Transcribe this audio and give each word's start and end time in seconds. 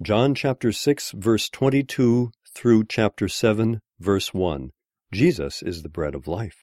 John 0.00 0.32
chapter 0.32 0.70
6 0.70 1.10
verse 1.16 1.48
22 1.48 2.30
through 2.54 2.84
chapter 2.84 3.26
7 3.26 3.80
verse 3.98 4.32
1. 4.32 4.70
Jesus 5.10 5.60
is 5.60 5.82
the 5.82 5.88
bread 5.88 6.14
of 6.14 6.28
life. 6.28 6.62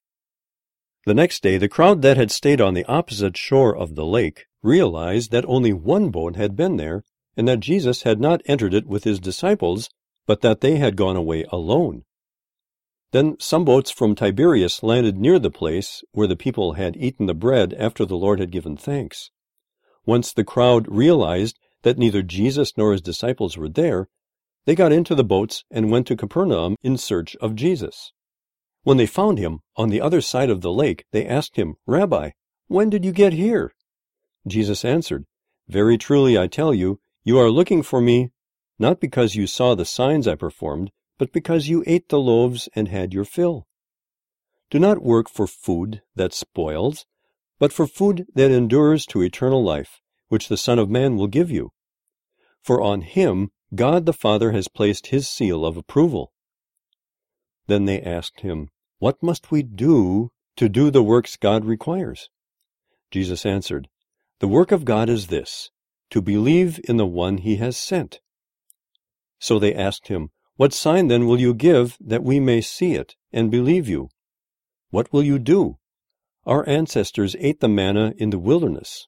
The 1.05 1.13
next 1.13 1.43
day, 1.43 1.57
the 1.57 1.67
crowd 1.67 2.01
that 2.01 2.15
had 2.15 2.31
stayed 2.31 2.61
on 2.61 2.75
the 2.75 2.85
opposite 2.85 3.35
shore 3.35 3.75
of 3.75 3.95
the 3.95 4.05
lake 4.05 4.45
realized 4.63 5.31
that 5.31 5.43
only 5.49 5.73
one 5.73 6.11
boat 6.11 6.37
had 6.37 6.55
been 6.55 6.77
there 6.77 7.03
and 7.35 7.45
that 7.49 7.59
Jesus 7.59 8.03
had 8.03 8.21
not 8.21 8.41
entered 8.45 8.73
it 8.73 8.87
with 8.87 9.03
his 9.03 9.19
disciples, 9.19 9.89
but 10.25 10.39
that 10.39 10.61
they 10.61 10.77
had 10.77 10.95
gone 10.95 11.17
away 11.17 11.43
alone. 11.51 12.03
Then 13.11 13.35
some 13.41 13.65
boats 13.65 13.91
from 13.91 14.15
Tiberias 14.15 14.81
landed 14.81 15.17
near 15.17 15.39
the 15.39 15.51
place 15.51 16.05
where 16.13 16.27
the 16.27 16.37
people 16.37 16.73
had 16.73 16.95
eaten 16.95 17.25
the 17.25 17.33
bread 17.33 17.73
after 17.73 18.05
the 18.05 18.15
Lord 18.15 18.39
had 18.39 18.49
given 18.49 18.77
thanks. 18.77 19.29
Once 20.05 20.31
the 20.31 20.45
crowd 20.45 20.87
realized 20.87 21.59
that 21.85 21.99
neither 21.99 22.23
Jesus 22.23 22.73
nor 22.75 22.93
his 22.93 23.01
disciples 23.01 23.57
were 23.57 23.69
there, 23.69 24.07
they 24.65 24.73
got 24.73 24.91
into 24.91 25.13
the 25.13 25.23
boats 25.23 25.63
and 25.69 25.91
went 25.91 26.07
to 26.07 26.15
Capernaum 26.15 26.75
in 26.81 26.97
search 26.97 27.35
of 27.35 27.53
Jesus. 27.53 28.11
When 28.81 28.97
they 28.97 29.05
found 29.05 29.37
him 29.37 29.59
on 29.77 29.89
the 29.89 30.01
other 30.01 30.19
side 30.19 30.49
of 30.49 30.61
the 30.61 30.73
lake, 30.73 31.05
they 31.11 31.27
asked 31.27 31.57
him, 31.57 31.75
Rabbi, 31.85 32.31
when 32.67 32.89
did 32.89 33.05
you 33.05 33.11
get 33.11 33.33
here? 33.33 33.71
Jesus 34.47 34.83
answered, 34.83 35.25
Very 35.67 35.95
truly 35.95 36.39
I 36.39 36.47
tell 36.47 36.73
you, 36.73 36.99
you 37.23 37.37
are 37.37 37.51
looking 37.51 37.83
for 37.83 38.01
me 38.01 38.31
not 38.79 38.99
because 38.99 39.35
you 39.35 39.45
saw 39.45 39.75
the 39.75 39.85
signs 39.85 40.27
I 40.27 40.33
performed, 40.33 40.89
but 41.19 41.31
because 41.31 41.69
you 41.69 41.83
ate 41.85 42.09
the 42.09 42.19
loaves 42.19 42.67
and 42.75 42.87
had 42.87 43.13
your 43.13 43.25
fill. 43.25 43.67
Do 44.71 44.79
not 44.79 45.03
work 45.03 45.29
for 45.29 45.45
food 45.45 46.01
that 46.15 46.33
spoils, 46.33 47.05
but 47.59 47.71
for 47.71 47.85
food 47.85 48.25
that 48.33 48.49
endures 48.49 49.05
to 49.05 49.21
eternal 49.21 49.63
life, 49.63 50.01
which 50.35 50.49
the 50.49 50.57
Son 50.57 50.77
of 50.77 50.89
Man 50.89 51.15
will 51.15 51.27
give 51.27 51.49
you. 51.49 51.71
For 52.61 52.81
on 52.81 53.03
him 53.03 53.51
God 53.73 54.05
the 54.05 54.11
Father 54.11 54.51
has 54.51 54.67
placed 54.67 55.07
his 55.07 55.29
seal 55.29 55.65
of 55.65 55.77
approval. 55.77 56.33
Then 57.67 57.85
they 57.85 58.01
asked 58.01 58.41
him, 58.41 58.67
What 58.99 59.23
must 59.23 59.49
we 59.49 59.63
do 59.63 60.33
to 60.57 60.67
do 60.67 60.91
the 60.91 61.01
works 61.01 61.37
God 61.37 61.63
requires? 61.63 62.27
Jesus 63.11 63.45
answered, 63.45 63.87
The 64.39 64.49
work 64.49 64.73
of 64.73 64.83
God 64.83 65.07
is 65.07 65.27
this, 65.27 65.71
to 66.09 66.21
believe 66.21 66.81
in 66.83 66.97
the 66.97 67.05
one 67.05 67.37
he 67.37 67.55
has 67.55 67.77
sent. 67.77 68.19
So 69.39 69.57
they 69.57 69.73
asked 69.73 70.09
him, 70.09 70.31
What 70.57 70.73
sign 70.73 71.07
then 71.07 71.27
will 71.27 71.39
you 71.39 71.53
give 71.53 71.97
that 72.01 72.25
we 72.25 72.41
may 72.41 72.59
see 72.59 72.95
it 72.95 73.15
and 73.31 73.49
believe 73.49 73.87
you? 73.87 74.09
What 74.89 75.13
will 75.13 75.23
you 75.23 75.39
do? 75.39 75.77
Our 76.45 76.67
ancestors 76.67 77.37
ate 77.39 77.61
the 77.61 77.69
manna 77.69 78.13
in 78.17 78.31
the 78.31 78.37
wilderness. 78.49 79.07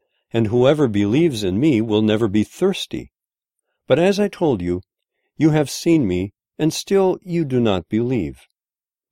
and 0.33 0.47
whoever 0.47 0.87
believes 0.87 1.43
in 1.43 1.59
me 1.59 1.81
will 1.81 2.01
never 2.01 2.27
be 2.27 2.43
thirsty. 2.43 3.11
But 3.87 3.99
as 3.99 4.19
I 4.19 4.27
told 4.27 4.61
you, 4.61 4.81
you 5.37 5.49
have 5.49 5.69
seen 5.69 6.07
me, 6.07 6.33
and 6.57 6.73
still 6.73 7.17
you 7.21 7.43
do 7.43 7.59
not 7.59 7.89
believe. 7.89 8.41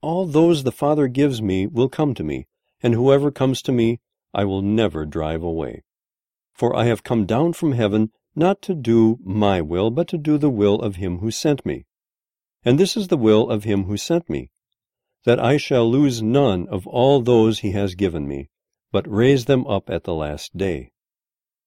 All 0.01 0.25
those 0.25 0.63
the 0.63 0.71
Father 0.71 1.07
gives 1.07 1.41
me 1.41 1.67
will 1.67 1.89
come 1.89 2.13
to 2.13 2.23
me, 2.23 2.47
and 2.81 2.93
whoever 2.93 3.31
comes 3.31 3.61
to 3.63 3.71
me 3.71 3.99
I 4.33 4.45
will 4.45 4.61
never 4.61 5.05
drive 5.05 5.43
away. 5.43 5.83
For 6.53 6.75
I 6.75 6.85
have 6.85 7.03
come 7.03 7.25
down 7.25 7.53
from 7.53 7.73
heaven 7.73 8.11
not 8.35 8.61
to 8.61 8.75
do 8.75 9.17
my 9.23 9.59
will, 9.59 9.89
but 9.89 10.07
to 10.09 10.17
do 10.17 10.37
the 10.37 10.49
will 10.49 10.75
of 10.81 10.95
him 10.95 11.17
who 11.17 11.31
sent 11.31 11.65
me. 11.65 11.85
And 12.63 12.79
this 12.79 12.95
is 12.95 13.07
the 13.07 13.17
will 13.17 13.49
of 13.49 13.63
him 13.63 13.85
who 13.85 13.97
sent 13.97 14.29
me, 14.29 14.51
that 15.25 15.39
I 15.39 15.57
shall 15.57 15.89
lose 15.89 16.21
none 16.21 16.67
of 16.69 16.85
all 16.87 17.21
those 17.21 17.59
he 17.59 17.71
has 17.71 17.95
given 17.95 18.27
me, 18.27 18.49
but 18.91 19.09
raise 19.09 19.45
them 19.45 19.65
up 19.67 19.89
at 19.89 20.03
the 20.03 20.13
last 20.13 20.55
day. 20.55 20.91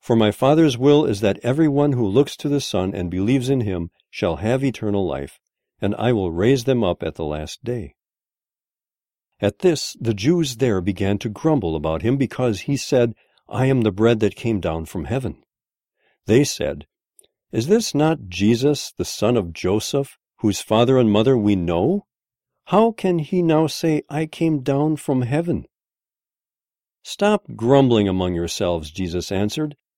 For 0.03 0.17
my 0.17 0.33
Father's 0.33 0.77
will 0.77 1.05
is 1.05 1.21
that 1.21 1.39
every 1.45 1.69
one 1.69 1.93
who 1.93 2.05
looks 2.05 2.37
to 2.39 2.49
the 2.49 2.61
Son 2.61 2.93
and 2.93 3.09
believes 3.09 3.49
in 3.49 3.61
him 3.61 3.93
shall 4.11 4.37
have 4.37 4.65
eternal 4.65 5.07
life, 5.07 5.39
and 5.81 5.95
I 5.95 6.13
will 6.13 6.33
raise 6.33 6.65
them 6.65 6.83
up 6.83 7.05
at 7.05 7.15
the 7.15 7.25
last 7.25 7.63
day. 7.63 7.95
At 9.41 9.61
this 9.61 9.97
the 10.01 10.13
Jews 10.13 10.57
there 10.57 10.81
began 10.81 11.19
to 11.19 11.29
grumble 11.29 11.77
about 11.77 12.03
him 12.03 12.17
because 12.17 12.63
he 12.63 12.77
said, 12.77 13.15
I 13.49 13.67
am 13.67 13.83
the 13.83 13.93
bread 13.93 14.19
that 14.19 14.35
came 14.35 14.59
down 14.59 14.87
from 14.87 15.05
heaven. 15.05 15.45
They 16.27 16.43
said, 16.43 16.89
Is 17.53 17.69
this 17.69 17.95
not 17.95 18.29
Jesus, 18.29 18.93
the 18.99 19.05
son 19.05 19.37
of 19.37 19.53
Joseph, 19.53 20.19
whose 20.39 20.61
father 20.61 20.99
and 20.99 21.13
mother 21.13 21.39
we 21.39 21.55
know? 21.55 22.07
How 22.67 22.91
can 22.91 23.21
he 23.21 23.41
now 23.41 23.69
say, 23.69 24.03
I 24.11 24.27
came 24.27 24.65
down 24.65 24.97
from 24.97 25.23
heaven? 25.23 25.67
Stop 27.05 27.45
grumbling 27.55 28.09
among 28.09 28.35
yourselves, 28.35 28.91
Jesus 28.91 29.31
answered. 29.31 29.77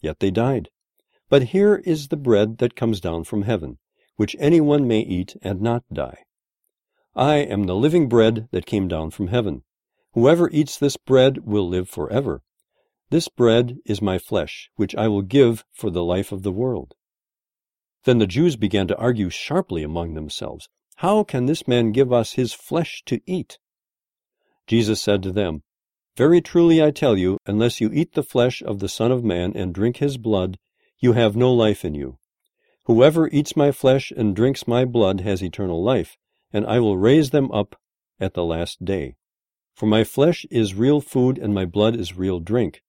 yet 0.00 0.20
they 0.20 0.30
died. 0.30 0.70
But 1.28 1.48
here 1.54 1.76
is 1.76 2.08
the 2.08 2.16
bread 2.16 2.58
that 2.58 2.76
comes 2.76 3.00
down 3.00 3.24
from 3.24 3.42
heaven, 3.42 3.78
which 4.16 4.36
anyone 4.38 4.88
may 4.88 5.00
eat 5.00 5.36
and 5.42 5.60
not 5.60 5.84
die. 5.92 6.24
I 7.14 7.36
am 7.36 7.64
the 7.64 7.74
living 7.74 8.08
bread 8.08 8.48
that 8.52 8.66
came 8.66 8.88
down 8.88 9.10
from 9.10 9.28
heaven. 9.28 9.62
Whoever 10.12 10.50
eats 10.50 10.76
this 10.76 10.96
bread 10.96 11.44
will 11.46 11.68
live 11.68 11.88
forever. 11.88 12.42
This 13.10 13.28
bread 13.28 13.78
is 13.84 14.00
my 14.00 14.18
flesh, 14.18 14.70
which 14.76 14.94
I 14.94 15.08
will 15.08 15.22
give 15.22 15.64
for 15.72 15.90
the 15.90 16.04
life 16.04 16.32
of 16.32 16.42
the 16.42 16.52
world. 16.52 16.94
Then 18.04 18.18
the 18.18 18.26
Jews 18.26 18.56
began 18.56 18.86
to 18.88 18.96
argue 18.96 19.30
sharply 19.30 19.82
among 19.82 20.14
themselves. 20.14 20.68
How 20.96 21.24
can 21.24 21.46
this 21.46 21.66
man 21.66 21.92
give 21.92 22.12
us 22.12 22.32
his 22.32 22.52
flesh 22.52 23.02
to 23.06 23.20
eat? 23.26 23.58
Jesus 24.66 25.02
said 25.02 25.22
to 25.24 25.32
them, 25.32 25.62
Very 26.16 26.40
truly 26.40 26.82
I 26.82 26.90
tell 26.90 27.16
you, 27.16 27.38
unless 27.46 27.80
you 27.80 27.90
eat 27.92 28.14
the 28.14 28.22
flesh 28.22 28.62
of 28.62 28.80
the 28.80 28.88
Son 28.88 29.12
of 29.12 29.24
Man 29.24 29.52
and 29.54 29.74
drink 29.74 29.98
his 29.98 30.18
blood, 30.18 30.58
you 30.98 31.12
have 31.12 31.36
no 31.36 31.52
life 31.52 31.84
in 31.84 31.94
you. 31.94 32.18
Whoever 32.84 33.28
eats 33.28 33.56
my 33.56 33.72
flesh 33.72 34.10
and 34.10 34.34
drinks 34.34 34.66
my 34.66 34.84
blood 34.84 35.20
has 35.20 35.42
eternal 35.42 35.82
life, 35.82 36.16
and 36.52 36.66
I 36.66 36.80
will 36.80 36.98
raise 36.98 37.30
them 37.30 37.50
up 37.52 37.76
at 38.18 38.34
the 38.34 38.44
last 38.44 38.84
day. 38.84 39.16
For 39.74 39.86
my 39.86 40.04
flesh 40.04 40.44
is 40.50 40.74
real 40.74 41.00
food, 41.00 41.38
and 41.38 41.54
my 41.54 41.64
blood 41.64 41.96
is 41.96 42.16
real 42.16 42.40
drink. 42.40 42.82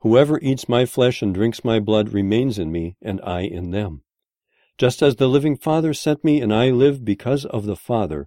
Whoever 0.00 0.38
eats 0.42 0.68
my 0.68 0.84
flesh 0.84 1.22
and 1.22 1.32
drinks 1.32 1.64
my 1.64 1.80
blood 1.80 2.12
remains 2.12 2.58
in 2.58 2.70
me, 2.70 2.96
and 3.00 3.20
I 3.22 3.42
in 3.42 3.70
them. 3.70 4.02
Just 4.76 5.00
as 5.02 5.16
the 5.16 5.28
living 5.28 5.56
Father 5.56 5.94
sent 5.94 6.22
me, 6.24 6.40
and 6.40 6.52
I 6.52 6.70
live 6.70 7.04
because 7.04 7.44
of 7.46 7.64
the 7.64 7.76
Father, 7.76 8.26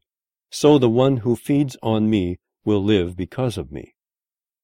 so 0.49 0.79
the 0.79 0.89
one 0.89 1.17
who 1.17 1.35
feeds 1.35 1.77
on 1.83 2.09
me 2.09 2.39
will 2.65 2.83
live 2.83 3.15
because 3.15 3.57
of 3.57 3.71
me. 3.71 3.93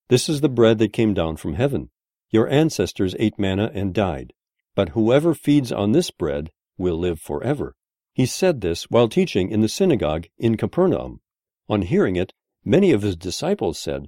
This 0.08 0.30
is 0.30 0.42
the 0.42 0.50
bread 0.50 0.78
that 0.80 0.94
came 0.94 1.14
down 1.14 1.38
from 1.38 1.56
heaven. 1.56 1.90
Your 2.30 2.48
ancestors 2.48 3.16
ate 3.18 3.40
manna 3.40 3.72
and 3.74 3.94
died, 3.94 4.34
but 4.76 4.90
whoever 4.90 5.34
feeds 5.34 5.72
on 5.72 5.94
this 5.94 6.12
bread 6.12 6.52
will 6.78 6.98
live 6.98 7.20
forever. 7.20 7.76
He 8.14 8.26
said 8.26 8.62
this 8.62 8.84
while 8.84 9.10
teaching 9.10 9.50
in 9.50 9.62
the 9.62 9.70
synagogue 9.70 10.28
in 10.38 10.58
Capernaum. 10.58 11.22
On 11.68 11.82
hearing 11.82 12.16
it, 12.16 12.34
many 12.64 12.92
of 12.92 13.02
his 13.02 13.16
disciples 13.16 13.80
said, 13.80 14.08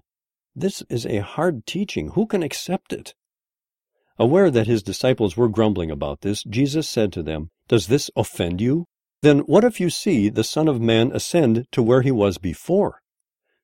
This 0.56 0.84
is 0.90 1.06
a 1.06 1.18
hard 1.18 1.66
teaching. 1.66 2.12
Who 2.12 2.28
can 2.28 2.44
accept 2.44 2.94
it? 2.94 3.16
Aware 4.20 4.52
that 4.52 4.68
his 4.68 4.84
disciples 4.84 5.36
were 5.36 5.50
grumbling 5.50 5.92
about 5.92 6.22
this, 6.22 6.44
Jesus 6.44 6.88
said 6.88 7.12
to 7.14 7.24
them, 7.24 7.50
Does 7.68 7.88
this 7.88 8.10
offend 8.16 8.62
you? 8.62 8.86
Then 9.22 9.40
what 9.40 9.64
if 9.64 9.80
you 9.80 9.90
see 9.90 10.30
the 10.30 10.44
Son 10.44 10.68
of 10.68 10.80
Man 10.80 11.12
ascend 11.12 11.66
to 11.72 11.82
where 11.82 12.02
he 12.02 12.12
was 12.12 12.38
before? 12.38 13.02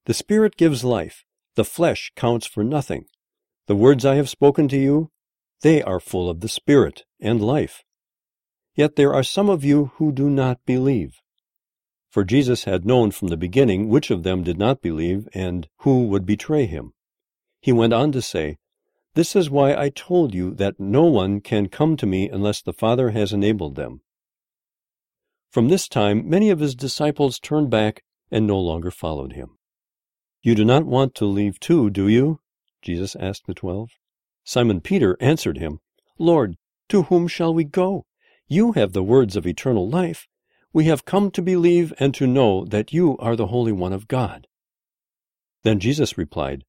The 0.05 0.13
Spirit 0.13 0.57
gives 0.57 0.83
life, 0.83 1.23
the 1.55 1.65
flesh 1.65 2.11
counts 2.15 2.45
for 2.45 2.63
nothing. 2.63 3.05
The 3.67 3.75
words 3.75 4.05
I 4.05 4.15
have 4.15 4.29
spoken 4.29 4.67
to 4.69 4.77
you, 4.77 5.11
they 5.61 5.81
are 5.81 5.99
full 5.99 6.29
of 6.29 6.41
the 6.41 6.49
Spirit 6.49 7.03
and 7.19 7.41
life. 7.41 7.83
Yet 8.75 8.95
there 8.95 9.13
are 9.13 9.23
some 9.23 9.49
of 9.49 9.63
you 9.63 9.91
who 9.95 10.11
do 10.11 10.29
not 10.29 10.59
believe. 10.65 11.21
For 12.09 12.23
Jesus 12.23 12.65
had 12.65 12.85
known 12.85 13.11
from 13.11 13.29
the 13.29 13.37
beginning 13.37 13.89
which 13.89 14.11
of 14.11 14.23
them 14.23 14.43
did 14.43 14.57
not 14.57 14.81
believe 14.81 15.27
and 15.33 15.67
who 15.79 16.07
would 16.07 16.25
betray 16.25 16.65
him. 16.65 16.93
He 17.61 17.71
went 17.71 17.93
on 17.93 18.11
to 18.11 18.21
say, 18.21 18.57
This 19.13 19.35
is 19.35 19.49
why 19.49 19.75
I 19.75 19.89
told 19.89 20.33
you 20.33 20.53
that 20.55 20.79
no 20.79 21.05
one 21.05 21.39
can 21.39 21.69
come 21.69 21.97
to 21.97 22.05
me 22.05 22.29
unless 22.29 22.61
the 22.61 22.73
Father 22.73 23.11
has 23.11 23.31
enabled 23.31 23.75
them. 23.75 24.01
From 25.51 25.69
this 25.69 25.87
time, 25.87 26.27
many 26.27 26.49
of 26.49 26.59
his 26.59 26.75
disciples 26.75 27.39
turned 27.39 27.69
back 27.69 28.03
and 28.31 28.45
no 28.45 28.59
longer 28.59 28.91
followed 28.91 29.33
him. 29.33 29.57
You 30.43 30.55
do 30.55 30.65
not 30.65 30.85
want 30.85 31.15
to 31.15 31.25
leave 31.25 31.57
too, 31.57 31.89
do 31.89 32.09
you? 32.09 32.41
Jesus 32.81 33.15
asked 33.15 33.47
the 33.47 33.53
twelve. 33.53 33.91
Simon 34.43 34.81
Peter 34.81 35.15
answered 35.21 35.57
him, 35.57 35.79
Lord, 36.19 36.57
to 36.89 37.03
whom 37.03 37.29
shall 37.29 37.53
we 37.53 37.63
go? 37.63 38.05
You 38.49 38.73
have 38.73 38.91
the 38.91 39.03
words 39.03 39.37
of 39.37 39.47
eternal 39.47 39.89
life. 39.89 40.27
We 40.73 40.83
have 40.85 41.05
come 41.05 41.31
to 41.31 41.41
believe 41.41 41.93
and 41.97 42.13
to 42.15 42.27
know 42.27 42.65
that 42.65 42.91
you 42.91 43.17
are 43.19 43.37
the 43.37 43.47
Holy 43.47 43.71
One 43.71 43.93
of 43.93 44.09
God. 44.09 44.47
Then 45.63 45.79
Jesus 45.79 46.17
replied, 46.17 46.65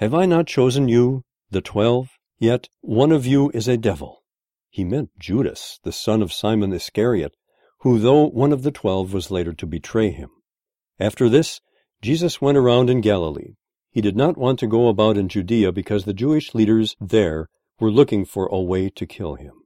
Have 0.00 0.12
I 0.12 0.26
not 0.26 0.46
chosen 0.46 0.88
you, 0.88 1.22
the 1.50 1.62
twelve? 1.62 2.10
Yet 2.38 2.68
one 2.82 3.10
of 3.10 3.24
you 3.24 3.50
is 3.54 3.68
a 3.68 3.78
devil. 3.78 4.22
He 4.68 4.84
meant 4.84 5.18
Judas, 5.18 5.80
the 5.82 5.92
son 5.92 6.20
of 6.20 6.32
Simon 6.32 6.74
Iscariot, 6.74 7.34
who, 7.80 7.98
though 7.98 8.26
one 8.26 8.52
of 8.52 8.64
the 8.64 8.72
twelve, 8.72 9.14
was 9.14 9.30
later 9.30 9.54
to 9.54 9.66
betray 9.66 10.10
him. 10.10 10.28
After 11.00 11.30
this, 11.30 11.62
Jesus 12.04 12.38
went 12.38 12.58
around 12.58 12.90
in 12.90 13.00
Galilee. 13.00 13.54
He 13.90 14.02
did 14.02 14.14
not 14.14 14.36
want 14.36 14.58
to 14.58 14.66
go 14.66 14.88
about 14.88 15.16
in 15.16 15.26
Judea 15.26 15.72
because 15.72 16.04
the 16.04 16.12
Jewish 16.12 16.54
leaders 16.54 16.94
there 17.00 17.48
were 17.80 17.90
looking 17.90 18.26
for 18.26 18.44
a 18.48 18.60
way 18.60 18.90
to 18.90 19.06
kill 19.06 19.36
him. 19.36 19.63